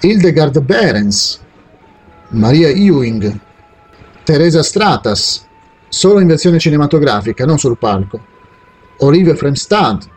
Hildegard 0.03 0.61
Behrens, 0.61 1.41
Maria 2.29 2.69
Ewing, 2.69 3.41
Teresa 4.25 4.63
Stratas, 4.63 5.47
solo 5.89 6.21
in 6.21 6.27
versione 6.27 6.59
cinematografica, 6.59 7.47
non 7.47 7.59
sul 7.59 7.79
palco, 7.79 8.21
Olivia 8.99 9.35
Fremstad, 9.35 10.12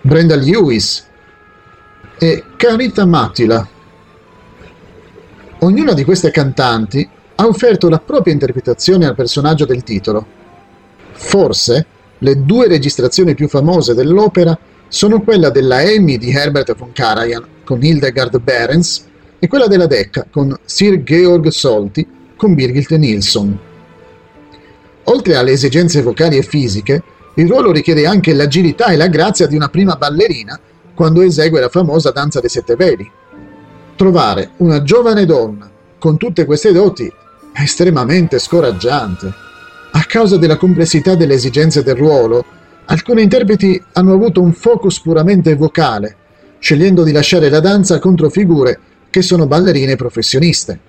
Brenda 0.00 0.36
Lewis 0.36 1.06
e 2.18 2.44
Carita 2.56 3.04
Mattila. 3.04 3.66
Ognuna 5.60 5.92
di 5.92 6.04
queste 6.04 6.30
cantanti 6.30 7.08
ha 7.34 7.46
offerto 7.46 7.88
la 7.88 7.98
propria 7.98 8.32
interpretazione 8.32 9.06
al 9.06 9.14
personaggio 9.14 9.64
del 9.64 9.82
titolo. 9.82 10.26
Forse 11.12 11.86
le 12.18 12.44
due 12.44 12.68
registrazioni 12.68 13.34
più 13.34 13.48
famose 13.48 13.94
dell'opera 13.94 14.56
sono 14.88 15.20
quella 15.20 15.50
della 15.50 15.82
Emmy 15.82 16.16
di 16.16 16.30
Herbert 16.30 16.74
von 16.76 16.92
Karajan 16.92 17.44
con 17.64 17.82
Hildegard 17.82 18.40
Behrens 18.40 19.06
e 19.38 19.46
quella 19.46 19.66
della 19.66 19.86
Decca 19.86 20.26
con 20.30 20.56
Sir 20.64 21.02
Georg 21.02 21.48
Solti 21.48 22.06
con 22.36 22.54
Birgit 22.54 22.92
Nilsson. 22.92 23.58
Oltre 25.04 25.36
alle 25.36 25.52
esigenze 25.52 26.02
vocali 26.02 26.36
e 26.36 26.42
fisiche, 26.42 27.02
il 27.38 27.46
ruolo 27.46 27.70
richiede 27.70 28.04
anche 28.04 28.34
l'agilità 28.34 28.86
e 28.86 28.96
la 28.96 29.06
grazia 29.06 29.46
di 29.46 29.54
una 29.54 29.68
prima 29.68 29.94
ballerina 29.94 30.58
quando 30.92 31.22
esegue 31.22 31.60
la 31.60 31.68
famosa 31.68 32.10
danza 32.10 32.40
dei 32.40 32.48
sette 32.48 32.74
veli. 32.74 33.08
Trovare 33.94 34.50
una 34.56 34.82
giovane 34.82 35.24
donna 35.24 35.70
con 35.98 36.16
tutte 36.16 36.44
queste 36.44 36.72
doti 36.72 37.06
è 37.52 37.62
estremamente 37.62 38.40
scoraggiante. 38.40 39.32
A 39.92 40.02
causa 40.02 40.36
della 40.36 40.56
complessità 40.56 41.14
delle 41.14 41.34
esigenze 41.34 41.84
del 41.84 41.94
ruolo, 41.94 42.44
alcuni 42.86 43.22
interpreti 43.22 43.80
hanno 43.92 44.14
avuto 44.14 44.42
un 44.42 44.52
focus 44.52 45.00
puramente 45.00 45.54
vocale, 45.54 46.16
scegliendo 46.58 47.04
di 47.04 47.12
lasciare 47.12 47.48
la 47.50 47.60
danza 47.60 48.00
contro 48.00 48.30
figure 48.30 48.80
che 49.10 49.22
sono 49.22 49.46
ballerine 49.46 49.94
professioniste. 49.94 50.80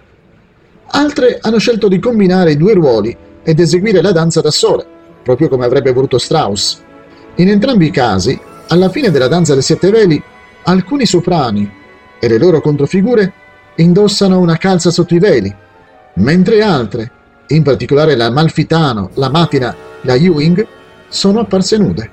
Altre 0.88 1.38
hanno 1.42 1.60
scelto 1.60 1.88
di 1.88 2.00
combinare 2.00 2.54
i 2.54 2.58
due 2.58 2.74
ruoli 2.74 3.16
ed 3.44 3.60
eseguire 3.60 4.02
la 4.02 4.12
danza 4.12 4.42
da 4.42 4.50
sole, 4.50 4.98
proprio 5.24 5.50
come 5.50 5.66
avrebbe 5.66 5.92
voluto 5.92 6.18
Strauss. 6.18 6.82
In 7.36 7.50
entrambi 7.50 7.88
i 7.88 7.92
casi, 7.92 8.40
alla 8.68 8.90
fine 8.90 9.12
della 9.12 9.28
danza 9.28 9.54
dei 9.54 9.62
sette 9.62 9.90
veli, 9.90 10.22
alcuni 10.64 11.06
soprani 11.06 11.72
e 12.20 12.28
le 12.28 12.38
loro 12.38 12.62
controfigure 12.62 13.34
indossano 13.76 14.40
una 14.40 14.58
calza 14.58 14.92
sotto 14.92 15.16
i 15.16 15.20
veli, 15.20 15.54
mentre 16.16 16.62
altre, 16.62 17.12
in 17.48 17.64
particolare 17.64 18.16
la 18.16 18.30
Malfitano, 18.30 19.12
la 19.16 19.30
Matina, 19.30 19.76
la 20.02 20.16
Ewing, 20.16 20.68
sono 21.08 21.40
apparse 21.40 21.78
nude. 21.78 22.12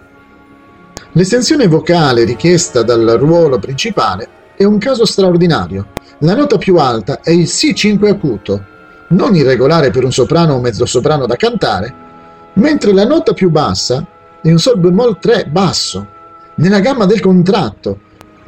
L'estensione 1.12 1.66
vocale 1.66 2.24
richiesta 2.24 2.82
dal 2.82 3.16
ruolo 3.18 3.58
principale 3.58 4.28
è 4.56 4.64
un 4.64 4.78
caso 4.78 5.04
straordinario. 5.04 5.88
La 6.20 6.34
nota 6.34 6.56
più 6.56 6.76
alta 6.76 7.20
è 7.20 7.30
il 7.30 7.44
Si5 7.44 8.08
acuto, 8.08 8.64
non 9.08 9.34
irregolare 9.34 9.90
per 9.90 10.04
un 10.04 10.12
soprano 10.12 10.54
o 10.54 10.60
mezzosoprano 10.60 11.26
da 11.26 11.36
cantare, 11.36 11.94
mentre 12.56 12.92
la 12.92 13.04
nota 13.04 13.32
più 13.32 13.50
bassa 13.50 14.06
è 14.42 14.50
un 14.50 14.58
Sol 14.58 14.78
bemoll 14.78 15.18
3 15.18 15.46
basso, 15.50 16.06
nella 16.56 16.80
gamma 16.80 17.06
del 17.06 17.20
contratto 17.20 18.00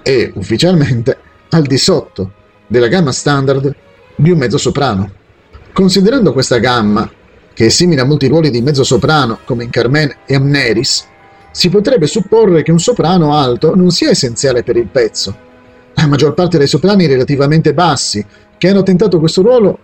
e 0.03 0.33
ufficialmente 0.35 1.17
al 1.51 1.63
di 1.63 1.77
sotto 1.77 2.33
della 2.67 2.89
gamma 2.89 3.13
standard 3.13 3.75
di 4.15 4.31
un 4.31 4.39
mezzosoprano. 4.39 5.11
Considerando 5.73 6.33
questa 6.33 6.59
gamma, 6.59 7.11
che 7.53 7.67
è 7.67 7.69
simile 7.69 8.01
a 8.01 8.05
molti 8.05 8.29
ruoli 8.29 8.51
di 8.51 8.63
mezzosoprano 8.63 9.41
come 9.45 9.65
in 9.65 9.71
Carmen 9.71 10.15
e 10.27 10.35
Amneris, 10.35 11.07
si 11.51 11.69
potrebbe 11.69 12.07
supporre 12.07 12.63
che 12.63 12.71
un 12.71 12.79
soprano 12.79 13.35
alto 13.35 13.75
non 13.75 13.91
sia 13.91 14.11
essenziale 14.11 14.63
per 14.63 14.77
il 14.77 14.87
pezzo, 14.87 15.37
la 15.95 16.07
maggior 16.07 16.35
parte 16.35 16.59
dei 16.59 16.69
soprani 16.69 17.07
relativamente 17.07 17.75
bassi 17.75 18.25
che 18.57 18.69
hanno 18.69 18.85
tentato 18.85 19.19
questo 19.19 19.43
ruolo 19.43 19.79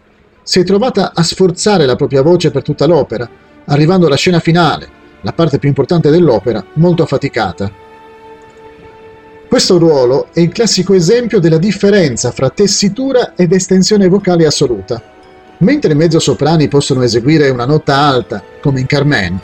si 0.45 0.61
è 0.61 0.65
trovata 0.65 1.13
a 1.13 1.23
sforzare 1.23 1.87
la 1.87 1.97
propria 1.97 2.23
voce 2.23 2.51
per 2.51 2.63
tutta 2.63 2.87
l'opera, 2.87 3.29
arrivando 3.67 4.07
alla 4.07 4.17
scena 4.17 4.41
finale, 4.41 4.89
la 5.23 5.33
parte 5.33 5.59
più 5.59 5.69
importante 5.69 6.11
dell'opera, 6.11 6.65
molto 6.75 7.03
affaticata. 7.03 7.71
Questo 9.49 9.79
ruolo 9.79 10.29
è 10.33 10.41
il 10.41 10.51
classico 10.51 10.95
esempio 10.95 11.39
della 11.39 11.59
differenza 11.59 12.33
fra 12.33 12.51
tessitura 12.51 13.35
ed 13.37 13.53
estensione 13.53 14.09
vocale 14.09 14.47
assoluta. 14.47 15.01
Mentre 15.59 15.93
i 15.93 15.97
mezzosoprani 15.97 16.67
possono 16.69 17.03
eseguire 17.03 17.49
una 17.51 17.65
nota 17.65 17.97
alta, 17.97 18.43
come 18.61 18.81
in 18.81 18.87
Carmen, 18.87 19.39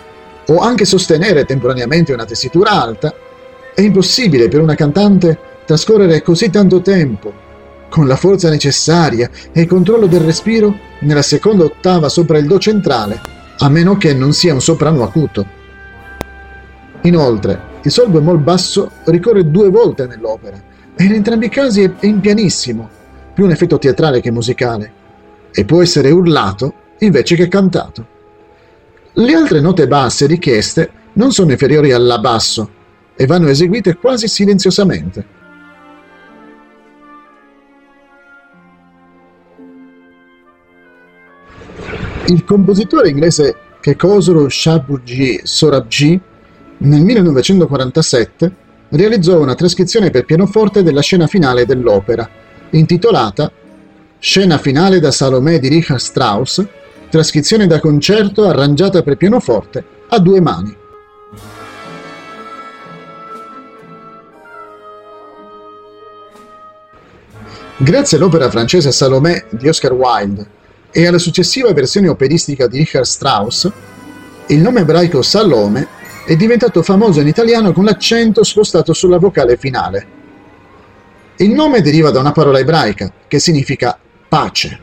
o 0.46 0.58
anche 0.58 0.84
sostenere 0.84 1.44
temporaneamente 1.44 2.12
una 2.12 2.24
tessitura 2.24 2.70
alta, 2.72 3.14
è 3.72 3.80
impossibile 3.82 4.48
per 4.48 4.60
una 4.60 4.74
cantante 4.74 5.38
trascorrere 5.64 6.22
così 6.22 6.50
tanto 6.50 6.80
tempo, 6.80 7.32
con 7.88 8.08
la 8.08 8.16
forza 8.16 8.50
necessaria 8.50 9.30
e 9.52 9.60
il 9.60 9.68
controllo 9.68 10.06
del 10.06 10.20
respiro, 10.20 10.76
nella 11.00 11.22
seconda 11.22 11.64
ottava 11.64 12.08
sopra 12.08 12.38
il 12.38 12.46
Do 12.46 12.58
centrale, 12.58 13.29
a 13.62 13.68
meno 13.68 13.96
che 13.96 14.14
non 14.14 14.32
sia 14.32 14.54
un 14.54 14.60
soprano 14.60 15.02
acuto. 15.02 15.46
Inoltre, 17.02 17.68
il 17.82 17.90
Sol 17.90 18.10
bemoll 18.10 18.42
basso 18.42 18.90
ricorre 19.04 19.50
due 19.50 19.70
volte 19.70 20.06
nell'opera, 20.06 20.60
e 20.96 21.04
in 21.04 21.12
entrambi 21.12 21.46
i 21.46 21.50
casi 21.50 21.82
è 21.82 22.06
in 22.06 22.20
pianissimo, 22.20 22.88
più 23.34 23.44
un 23.44 23.50
effetto 23.50 23.78
teatrale 23.78 24.20
che 24.20 24.30
musicale, 24.30 24.92
e 25.52 25.64
può 25.64 25.82
essere 25.82 26.10
urlato 26.10 26.74
invece 26.98 27.36
che 27.36 27.48
cantato. 27.48 28.06
Le 29.12 29.34
altre 29.34 29.60
note 29.60 29.86
basse 29.86 30.26
richieste 30.26 30.90
non 31.14 31.32
sono 31.32 31.50
inferiori 31.50 31.92
alla 31.92 32.18
basso 32.18 32.70
e 33.14 33.26
vanno 33.26 33.48
eseguite 33.48 33.96
quasi 33.96 34.28
silenziosamente. 34.28 35.38
Il 42.30 42.44
compositore 42.44 43.08
inglese 43.08 43.56
Kekosoro 43.80 44.48
Shabuji 44.48 45.40
Sorabji 45.42 46.20
nel 46.78 47.02
1947 47.02 48.54
realizzò 48.90 49.40
una 49.40 49.56
trascrizione 49.56 50.10
per 50.10 50.24
pianoforte 50.24 50.84
della 50.84 51.00
scena 51.00 51.26
finale 51.26 51.66
dell'opera, 51.66 52.28
intitolata 52.70 53.50
Scena 54.20 54.58
finale 54.58 55.00
da 55.00 55.10
Salomè 55.10 55.58
di 55.58 55.66
Richard 55.66 55.98
Strauss, 55.98 56.64
trascrizione 57.08 57.66
da 57.66 57.80
concerto 57.80 58.46
arrangiata 58.46 59.02
per 59.02 59.16
pianoforte 59.16 59.84
a 60.10 60.18
due 60.20 60.40
mani. 60.40 60.76
Grazie 67.78 68.18
all'opera 68.18 68.48
francese 68.48 68.92
Salomè 68.92 69.46
di 69.50 69.66
Oscar 69.66 69.94
Wilde 69.94 70.58
e 70.92 71.06
alla 71.06 71.18
successiva 71.18 71.72
versione 71.72 72.08
operistica 72.08 72.66
di 72.66 72.78
Richard 72.78 73.04
Strauss, 73.04 73.70
il 74.46 74.60
nome 74.60 74.80
ebraico 74.80 75.22
Salome 75.22 75.86
è 76.26 76.36
diventato 76.36 76.82
famoso 76.82 77.20
in 77.20 77.28
italiano 77.28 77.72
con 77.72 77.84
l'accento 77.84 78.42
spostato 78.42 78.92
sulla 78.92 79.18
vocale 79.18 79.56
finale. 79.56 80.18
Il 81.36 81.50
nome 81.50 81.80
deriva 81.80 82.10
da 82.10 82.20
una 82.20 82.32
parola 82.32 82.58
ebraica 82.58 83.12
che 83.26 83.38
significa 83.38 83.98
pace. 84.28 84.78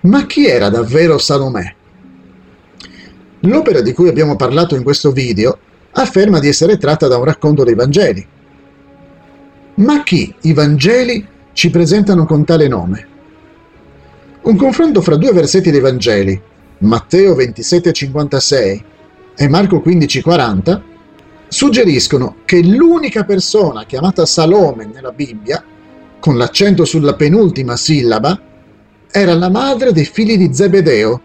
Ma 0.00 0.26
chi 0.26 0.46
era 0.46 0.68
davvero 0.68 1.18
Salomè? 1.18 1.74
L'opera 3.40 3.80
di 3.80 3.92
cui 3.92 4.08
abbiamo 4.08 4.36
parlato 4.36 4.74
in 4.74 4.82
questo 4.82 5.12
video 5.12 5.58
afferma 5.92 6.40
di 6.40 6.48
essere 6.48 6.78
tratta 6.78 7.06
da 7.06 7.18
un 7.18 7.24
racconto 7.24 7.62
dei 7.62 7.74
Vangeli. 7.74 8.26
Ma 9.76 10.02
chi 10.02 10.34
i 10.42 10.52
Vangeli 10.52 11.26
ci 11.52 11.70
presentano 11.70 12.26
con 12.26 12.44
tale 12.44 12.68
nome. 12.68 13.12
Un 14.44 14.56
confronto 14.56 15.00
fra 15.00 15.16
due 15.16 15.32
versetti 15.32 15.70
dei 15.70 15.80
Vangeli, 15.80 16.38
Matteo 16.80 17.34
27,56 17.34 18.82
e 19.34 19.48
Marco 19.48 19.82
15,40, 19.82 20.80
suggeriscono 21.48 22.36
che 22.44 22.62
l'unica 22.62 23.24
persona 23.24 23.86
chiamata 23.86 24.26
Salome 24.26 24.84
nella 24.84 25.12
Bibbia, 25.12 25.64
con 26.20 26.36
l'accento 26.36 26.84
sulla 26.84 27.14
penultima 27.14 27.74
sillaba, 27.76 28.38
era 29.10 29.32
la 29.32 29.48
madre 29.48 29.92
dei 29.92 30.04
figli 30.04 30.36
di 30.36 30.52
Zebedeo, 30.52 31.20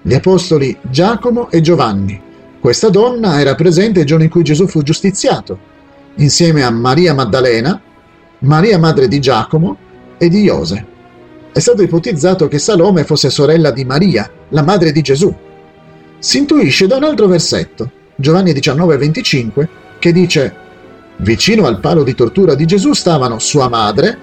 gli 0.00 0.14
apostoli 0.14 0.78
Giacomo 0.82 1.50
e 1.50 1.60
Giovanni. 1.60 2.22
Questa 2.60 2.90
donna 2.90 3.40
era 3.40 3.56
presente 3.56 4.00
il 4.00 4.06
giorno 4.06 4.22
in 4.22 4.30
cui 4.30 4.44
Gesù 4.44 4.68
fu 4.68 4.82
giustiziato, 4.82 5.58
insieme 6.14 6.62
a 6.62 6.70
Maria 6.70 7.12
Maddalena, 7.12 7.80
Maria 8.38 8.78
madre 8.78 9.08
di 9.08 9.18
Giacomo 9.18 9.76
e 10.16 10.28
di 10.28 10.42
Iose. 10.42 10.89
È 11.52 11.58
stato 11.58 11.82
ipotizzato 11.82 12.46
che 12.46 12.58
Salome 12.58 13.04
fosse 13.04 13.28
sorella 13.28 13.72
di 13.72 13.84
Maria, 13.84 14.30
la 14.50 14.62
madre 14.62 14.92
di 14.92 15.00
Gesù. 15.02 15.34
Si 16.18 16.38
intuisce 16.38 16.86
da 16.86 16.96
un 16.96 17.04
altro 17.04 17.26
versetto, 17.26 17.90
Giovanni 18.14 18.52
19,25, 18.52 19.68
che 19.98 20.12
dice 20.12 20.54
Vicino 21.16 21.66
al 21.66 21.80
palo 21.80 22.04
di 22.04 22.14
tortura 22.14 22.54
di 22.54 22.66
Gesù 22.66 22.92
stavano 22.92 23.38
sua 23.40 23.68
madre, 23.68 24.16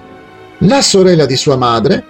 la 0.58 0.80
sorella 0.80 1.26
di 1.26 1.36
sua 1.36 1.56
madre, 1.56 2.02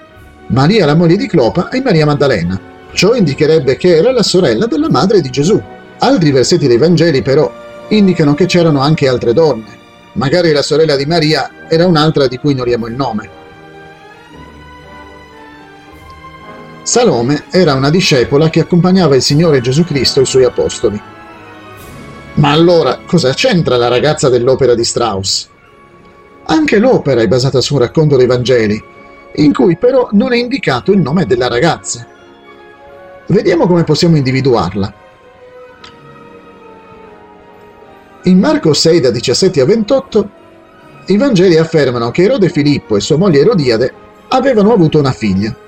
Maria 0.49 0.87
la 0.87 0.95
moglie 0.95 1.17
di 1.17 1.27
Clopa 1.27 1.69
e 1.69 1.83
Maria 1.83 2.07
Maddalena. 2.07 2.61
Ciò 2.93 3.15
indicherebbe 3.15 3.77
che 3.77 3.97
era 3.97 4.13
la 4.13 4.23
sorella 4.23 4.67
della 4.67 4.89
madre 4.89 5.21
di 5.21 5.31
Gesù. 5.31 5.61
Altri 5.99 6.31
versetti 6.31 6.69
dei 6.69 6.79
Vangeli 6.79 7.23
però 7.23 7.53
indicano 7.89 8.35
che 8.35 8.47
c'erano 8.47 8.81
anche 8.81 9.09
altre 9.09 9.33
donne. 9.33 9.77
Magari 10.13 10.53
la 10.53 10.63
sorella 10.63 10.97
di 10.97 11.07
Maria 11.07 11.67
era 11.69 11.87
un'altra 11.87 12.29
di 12.29 12.39
cui 12.39 12.53
ignoriamo 12.53 12.87
il 12.87 12.95
nome. 12.95 13.47
Salome 16.89 17.45
era 17.51 17.75
una 17.75 17.91
discepola 17.91 18.49
che 18.49 18.61
accompagnava 18.61 19.15
il 19.15 19.21
Signore 19.21 19.61
Gesù 19.61 19.85
Cristo 19.85 20.21
e 20.21 20.23
i 20.23 20.27
suoi 20.27 20.45
apostoli. 20.45 20.99
Ma 22.37 22.51
allora 22.51 23.01
cosa 23.05 23.35
c'entra 23.35 23.77
la 23.77 23.89
ragazza 23.89 24.31
dell'opera 24.31 24.75
di 24.75 24.85
Strauss? 24.85 25.49
Anche 26.45 26.79
l'opera 26.79 27.21
è 27.21 27.29
basata 27.29 27.61
su 27.61 27.75
un 27.75 27.81
racconto 27.81 28.17
dei 28.17 28.25
Vangeli, 28.25 28.83
in 29.35 29.53
cui 29.53 29.77
però 29.77 30.09
non 30.13 30.33
è 30.33 30.39
indicato 30.39 30.91
il 30.91 31.01
nome 31.01 31.27
della 31.27 31.49
ragazza. 31.49 32.07
Vediamo 33.27 33.67
come 33.67 33.85
possiamo 33.85 34.17
individuarla. 34.17 34.95
In 38.23 38.39
Marco 38.39 38.73
6 38.73 39.01
da 39.01 39.11
17 39.11 39.61
a 39.61 39.67
28 39.67 40.31
i 41.09 41.19
Vangeli 41.19 41.59
affermano 41.59 42.11
che 42.11 42.23
Erode 42.23 42.49
Filippo 42.49 42.97
e 42.97 43.01
sua 43.01 43.19
moglie 43.19 43.41
Erodiade 43.41 43.93
avevano 44.29 44.73
avuto 44.73 44.99
una 44.99 45.13
figlia. 45.13 45.67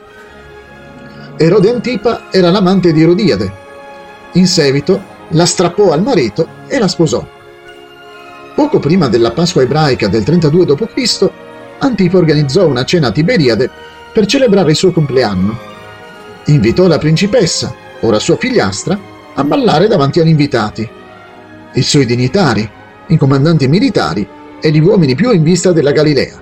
Erode 1.43 1.71
Antipa 1.71 2.25
era 2.31 2.51
l'amante 2.51 2.93
di 2.93 3.01
Erodiade. 3.01 3.51
In 4.33 4.47
seguito 4.47 5.03
la 5.29 5.47
strappò 5.47 5.91
al 5.91 6.03
marito 6.03 6.47
e 6.69 6.79
la 6.79 6.87
sposò. 6.87 7.27
Poco 8.55 8.79
prima 8.79 9.09
della 9.09 9.31
Pasqua 9.31 9.63
ebraica 9.63 10.07
del 10.07 10.23
32 10.23 10.67
d.C., 10.67 11.31
Antipa 11.79 12.19
organizzò 12.19 12.67
una 12.67 12.85
cena 12.85 13.07
a 13.07 13.13
Tiberiade 13.13 13.71
per 14.13 14.27
celebrare 14.27 14.73
il 14.73 14.77
suo 14.77 14.93
compleanno. 14.93 15.59
Invitò 16.49 16.87
la 16.87 16.99
principessa, 16.99 17.75
ora 18.01 18.19
sua 18.19 18.37
figliastra, 18.37 18.99
a 19.33 19.43
ballare 19.43 19.89
davanti 19.89 20.21
agli 20.21 20.29
invitati. 20.29 20.87
I 21.73 21.83
suoi 21.83 22.05
dignitari, 22.05 22.71
i 23.07 23.17
comandanti 23.17 23.67
militari 23.67 24.29
e 24.61 24.71
gli 24.71 24.81
uomini 24.81 25.15
più 25.15 25.31
in 25.31 25.43
vista 25.43 25.73
della 25.73 25.93
Galilea. 25.93 26.39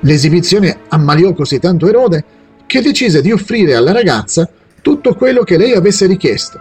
L'esibizione 0.00 0.78
ammaliò 0.88 1.32
così 1.32 1.60
tanto 1.60 1.86
Erode 1.86 2.42
che 2.74 2.82
decise 2.82 3.22
di 3.22 3.30
offrire 3.30 3.76
alla 3.76 3.92
ragazza 3.92 4.48
tutto 4.82 5.14
quello 5.14 5.44
che 5.44 5.56
lei 5.56 5.74
avesse 5.74 6.06
richiesto, 6.06 6.58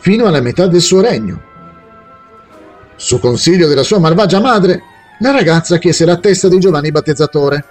fino 0.00 0.26
alla 0.26 0.40
metà 0.40 0.66
del 0.66 0.80
suo 0.80 1.00
regno. 1.00 1.40
Su 2.96 3.20
consiglio 3.20 3.68
della 3.68 3.84
sua 3.84 4.00
malvagia 4.00 4.40
madre, 4.40 4.82
la 5.20 5.30
ragazza 5.30 5.78
chiese 5.78 6.04
la 6.04 6.16
testa 6.16 6.48
di 6.48 6.58
Giovanni 6.58 6.90
Battezzatore. 6.90 7.64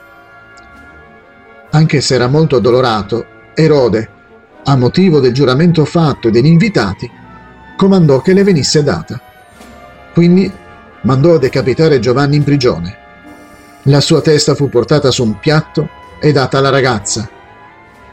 Anche 1.71 1.99
se 1.99 2.15
era 2.15 2.27
molto 2.27 2.55
addolorato, 2.55 3.25
Erode, 3.53 4.09
a 4.63 4.77
motivo 4.77 5.19
del 5.19 5.33
giuramento 5.33 5.83
fatto 5.83 6.29
e 6.29 6.31
degli 6.31 6.45
invitati, 6.45 7.11
comandò 7.75 8.21
che 8.21 8.31
le 8.31 8.43
venisse 8.43 8.83
data. 8.83 9.19
Quindi 10.13 10.49
mandò 11.01 11.33
a 11.33 11.39
decapitare 11.39 11.99
Giovanni 11.99 12.38
in 12.38 12.43
prigione. 12.45 12.97
La 13.83 13.99
sua 13.99 14.21
testa 14.21 14.55
fu 14.55 14.69
portata 14.69 15.11
su 15.11 15.23
un 15.23 15.38
piatto 15.39 15.89
e 16.21 16.31
data 16.31 16.59
alla 16.59 16.69
ragazza, 16.69 17.29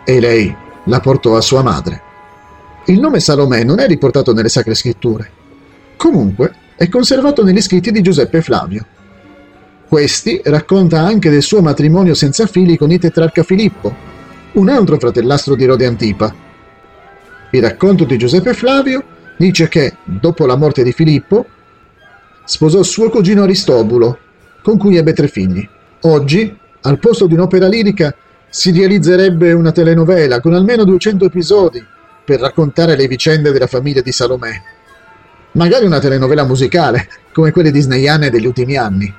e 0.05 0.21
lei 0.21 0.55
la 0.85 1.01
portò 1.01 1.37
a 1.37 1.41
sua 1.41 1.63
madre. 1.63 2.03
Il 2.87 2.99
nome 2.99 3.21
Salomè 3.21 3.63
non 3.63 3.79
è 3.79 3.87
riportato 3.87 4.33
nelle 4.33 4.49
sacre 4.49 4.75
scritture. 4.75 5.31
Comunque 5.97 6.53
è 6.77 6.89
conservato 6.89 7.45
negli 7.45 7.61
scritti 7.61 7.93
di 7.93 8.03
Giuseppe 8.03 8.43
Flavio. 8.43 8.85
Questi 9.87 10.41
racconta 10.45 11.01
anche 11.01 11.31
del 11.31 11.43
suo 11.43 11.61
matrimonio 11.61 12.15
senza 12.15 12.47
figli 12.47 12.77
con 12.77 12.91
il 12.91 12.99
tetrarca 12.99 13.43
Filippo, 13.43 13.95
un 14.53 14.69
altro 14.69 14.99
fratellastro 14.99 15.55
di 15.55 15.65
Rode 15.65 15.87
Antipa. 15.87 16.35
Il 17.51 17.63
racconto 17.63 18.05
di 18.05 18.17
Giuseppe 18.17 18.55
Flavio 18.55 19.05
dice 19.37 19.69
che, 19.69 19.97
dopo 20.03 20.47
la 20.47 20.57
morte 20.57 20.83
di 20.83 20.93
Filippo, 20.93 21.47
sposò 22.45 22.83
suo 22.83 23.11
cugino 23.11 23.43
Aristobulo, 23.43 24.19
con 24.63 24.79
cui 24.79 24.97
ebbe 24.97 25.13
tre 25.13 25.29
figli. 25.29 25.69
Oggi, 26.03 26.57
al 26.81 26.99
posto 26.99 27.27
di 27.27 27.35
un'opera 27.35 27.69
lirica, 27.69 28.15
si 28.55 28.71
realizzerebbe 28.71 29.55
una 29.55 29.73
telenovela 29.73 30.39
con 30.41 30.53
almeno 30.53 30.85
200 30.85 31.25
episodi 31.25 31.83
per 32.23 32.39
raccontare 32.39 32.97
le 32.97 33.09
vicende 33.09 33.51
della 33.51 33.67
famiglia 33.67 34.03
di 34.03 34.13
Salomè. 34.13 34.63
Magari 35.53 35.87
una 35.87 36.01
telenovela 36.01 36.45
musicale, 36.45 37.09
come 37.33 37.51
quelle 37.51 37.71
disneyane 37.71 38.29
degli 38.29 38.45
ultimi 38.45 38.77
anni. 38.77 39.13